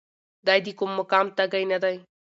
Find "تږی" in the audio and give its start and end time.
1.37-1.63